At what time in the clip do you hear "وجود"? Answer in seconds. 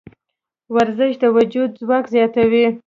1.35-1.69